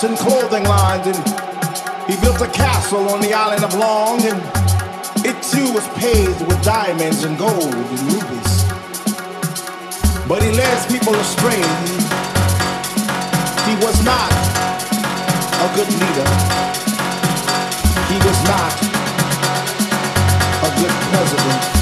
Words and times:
shops 0.00 0.04
and 0.04 0.18
clothing 0.18 0.64
lines, 0.64 1.06
and 1.06 2.10
he 2.10 2.20
built 2.20 2.40
a 2.40 2.50
castle 2.52 3.08
on 3.08 3.20
the 3.20 3.32
island 3.32 3.64
of 3.64 3.74
Long, 3.74 4.20
and 4.22 4.38
it 5.24 5.36
too 5.42 5.72
was 5.72 5.86
paved 5.98 6.40
with 6.46 6.62
diamonds 6.62 7.24
and 7.24 7.36
gold 7.38 7.74
and 7.74 8.00
rubies. 8.12 8.64
But 10.28 10.42
he 10.42 10.52
led 10.52 10.88
people 10.88 11.14
astray. 11.14 11.62
He 13.66 13.74
was 13.84 14.04
not 14.04 14.32
a 15.60 15.68
good 15.74 15.88
leader. 15.88 16.28
He 18.08 18.18
was 18.26 18.38
not 18.44 18.72
a 20.62 20.80
good 20.80 20.94
president. 21.10 21.79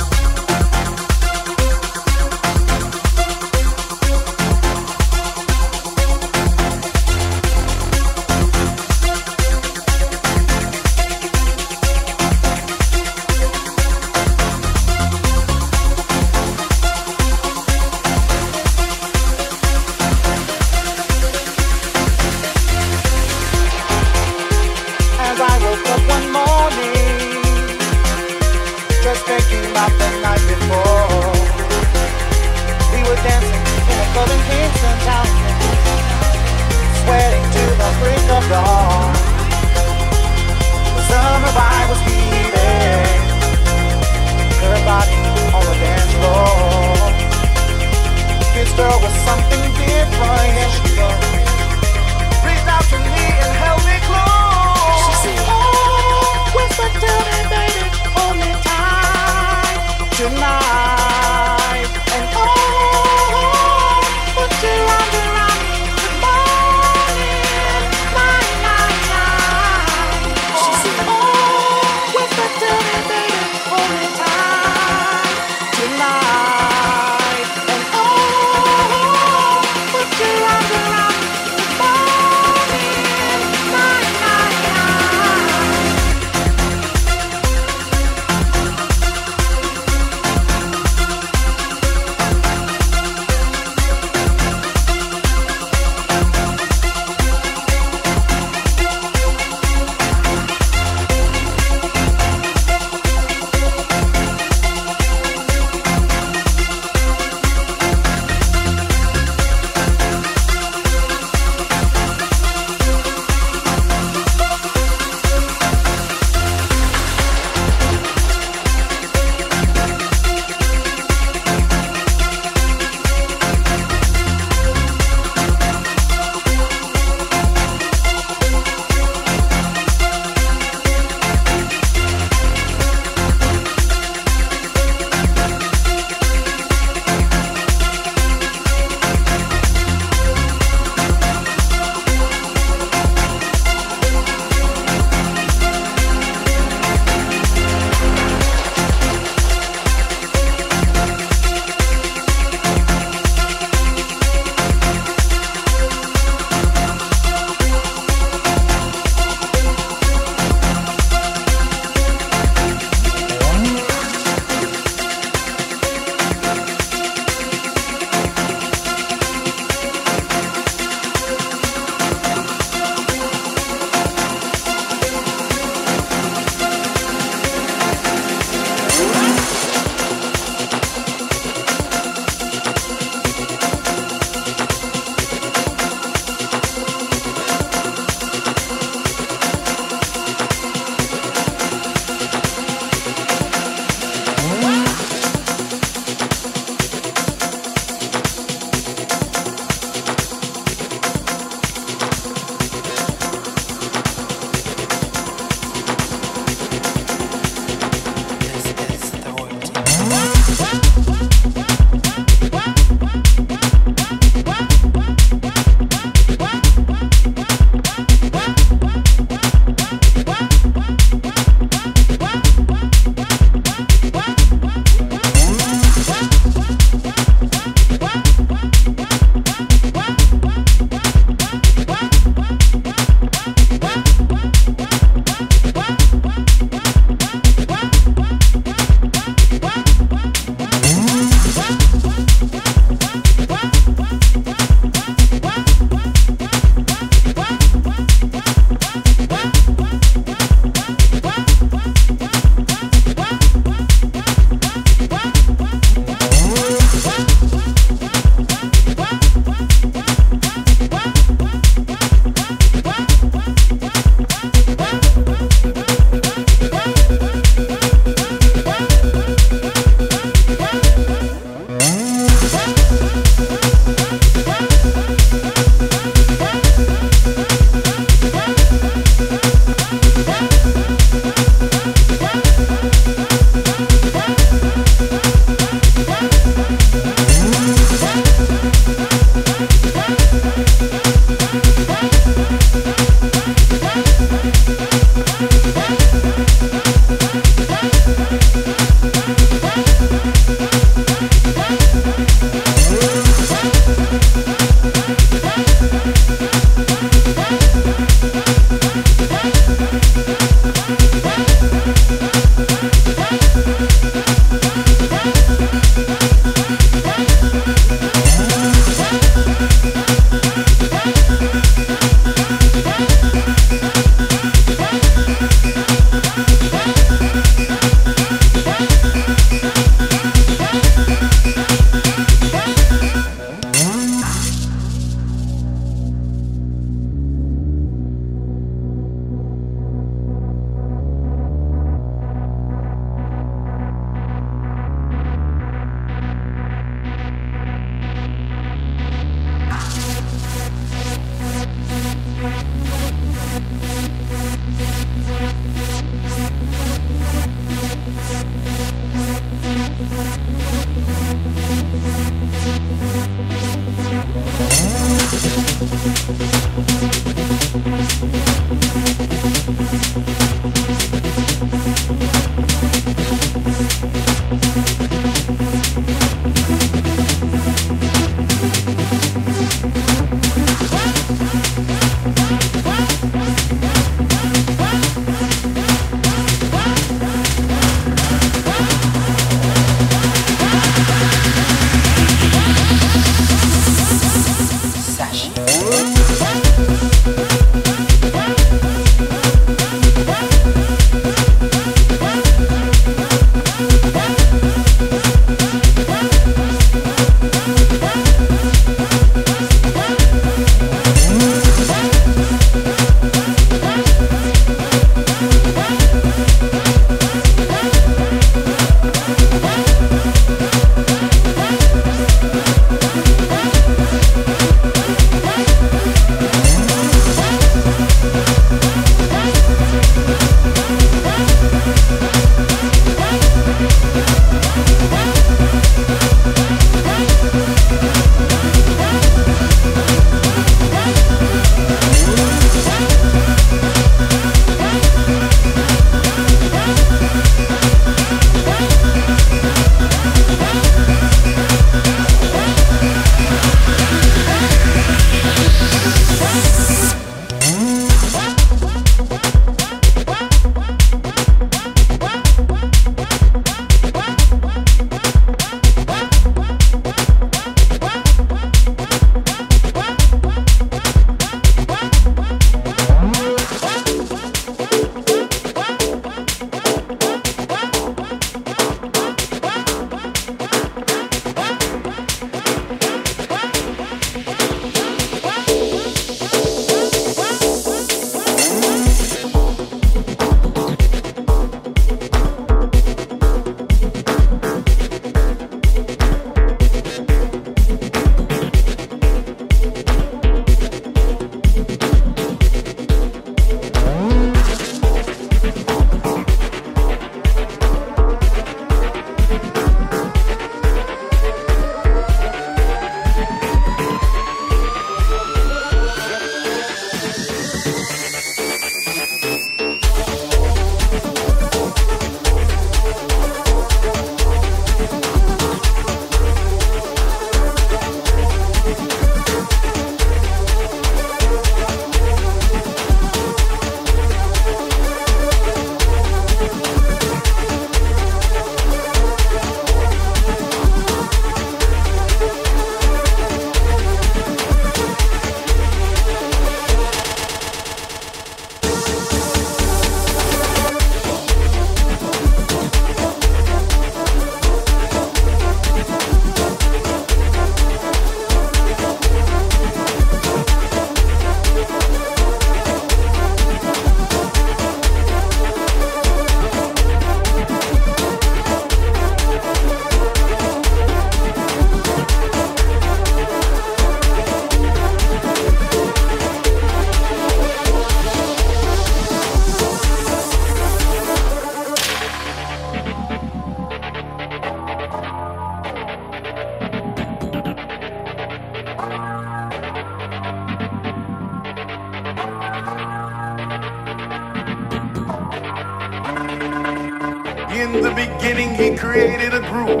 In 597.78 597.92
the 598.02 598.10
beginning, 598.10 598.74
he 598.74 598.96
created 598.96 599.54
a 599.54 599.60
groove. 599.60 600.00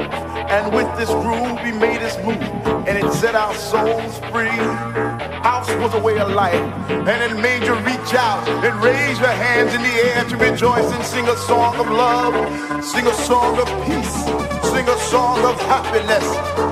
And 0.50 0.74
with 0.74 0.90
this 0.98 1.08
groove, 1.08 1.60
he 1.60 1.70
made 1.70 2.02
us 2.02 2.16
move. 2.24 2.42
And 2.88 2.98
it 2.98 3.12
set 3.12 3.36
our 3.36 3.54
souls 3.54 4.18
free. 4.32 4.58
House 5.46 5.70
was 5.76 5.94
a 5.94 6.00
way 6.00 6.18
of 6.18 6.28
life. 6.32 6.60
And 6.90 7.08
it 7.08 7.40
made 7.40 7.62
you 7.62 7.74
reach 7.74 8.14
out 8.14 8.48
and 8.48 8.82
raise 8.82 9.20
your 9.20 9.28
hands 9.28 9.72
in 9.74 9.82
the 9.82 9.94
air 10.10 10.24
to 10.24 10.36
rejoice 10.36 10.90
and 10.92 11.04
sing 11.04 11.28
a 11.28 11.36
song 11.36 11.76
of 11.76 11.88
love. 11.88 12.34
Sing 12.84 13.06
a 13.06 13.14
song 13.14 13.56
of 13.60 13.68
peace. 13.86 14.17
Sing 14.78 14.94
a 14.94 14.98
song 15.10 15.42
of 15.42 15.58
happiness. 15.66 16.22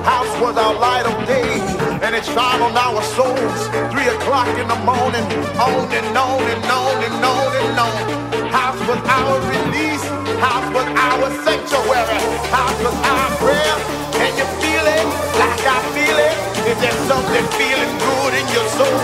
House 0.07 0.31
was 0.39 0.55
our 0.55 0.71
light 0.79 1.03
of 1.03 1.27
day. 1.27 1.59
And 1.99 2.15
it 2.15 2.23
shone 2.23 2.63
on 2.63 2.71
our 2.71 3.03
souls. 3.03 3.61
Three 3.91 4.07
o'clock 4.07 4.47
in 4.55 4.63
the 4.63 4.79
morning. 4.87 5.27
On 5.59 5.91
and 5.91 6.15
on 6.15 6.39
and 6.39 6.63
on 6.71 6.95
and 7.03 7.19
on 7.19 7.51
and 7.51 7.75
on. 7.75 7.99
House 8.47 8.79
was 8.87 9.01
our 9.11 9.35
release. 9.51 10.07
House 10.39 10.67
was 10.71 10.87
our 10.87 11.27
sanctuary. 11.43 12.23
House 12.47 12.79
was 12.79 12.95
our 12.95 13.27
prayer. 13.43 13.75
Can 14.15 14.31
you 14.39 14.47
feel 14.63 14.85
it 14.87 15.03
like 15.43 15.63
I 15.67 15.79
feel 15.91 16.15
it? 16.15 16.35
Is 16.63 16.79
there 16.79 16.99
something 17.11 17.45
feeling 17.59 17.91
good 18.07 18.33
in 18.39 18.47
your 18.55 18.67
soul? 18.79 18.99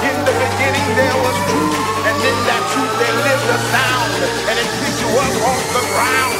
In 0.00 0.16
the 0.24 0.32
beginning 0.32 0.88
there 0.96 1.16
was 1.28 1.36
truth, 1.44 1.76
and 2.08 2.16
in 2.24 2.38
that 2.48 2.64
truth 2.72 2.94
there 3.04 3.16
lived 3.20 3.48
a 3.52 3.58
sound, 3.68 4.12
and 4.48 4.56
it 4.56 4.68
picked 4.80 4.96
you 4.96 5.10
up 5.12 5.34
off 5.44 5.64
the 5.76 5.84
ground. 5.92 6.39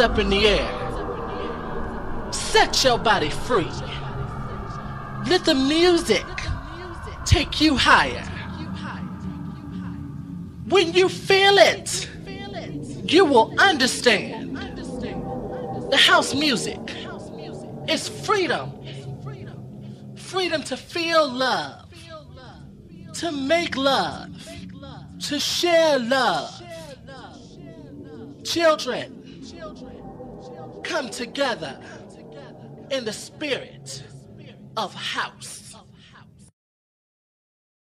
up 0.00 0.18
in 0.18 0.30
the 0.30 0.46
air. 0.46 2.32
Set 2.32 2.82
your 2.82 2.98
body 2.98 3.30
free. 3.30 3.70
Let 5.28 5.44
the 5.44 5.54
music 5.54 6.24
take 7.24 7.60
you 7.60 7.76
higher. 7.76 8.24
When 10.68 10.92
you 10.92 11.08
feel 11.08 11.58
it, 11.58 12.08
you 13.04 13.24
will 13.24 13.54
understand. 13.58 14.56
The 15.90 15.96
house 15.96 16.34
music 16.34 16.78
is 17.88 18.08
freedom. 18.08 18.72
Freedom 20.16 20.62
to 20.62 20.76
feel 20.76 21.28
love, 21.28 21.86
to 23.14 23.32
make 23.32 23.76
love, 23.76 24.30
to 25.20 25.40
share 25.40 25.98
love. 25.98 26.62
Children, 28.44 29.19
come 30.90 31.08
together 31.08 31.78
in 32.90 33.04
the 33.04 33.12
spirit 33.12 34.02
of 34.76 34.92
house. 34.92 35.59